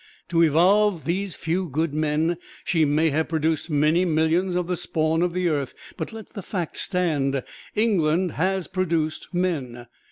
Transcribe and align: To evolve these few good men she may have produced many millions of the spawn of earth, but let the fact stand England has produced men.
To 0.29 0.41
evolve 0.41 1.05
these 1.05 1.35
few 1.35 1.69
good 1.69 1.93
men 1.93 2.37
she 2.63 2.85
may 2.85 3.11
have 3.11 3.29
produced 3.29 3.69
many 3.69 4.03
millions 4.03 4.55
of 4.55 4.65
the 4.65 4.75
spawn 4.75 5.21
of 5.21 5.35
earth, 5.35 5.75
but 5.95 6.11
let 6.11 6.33
the 6.33 6.41
fact 6.41 6.75
stand 6.77 7.43
England 7.75 8.31
has 8.31 8.67
produced 8.67 9.27
men. 9.31 9.85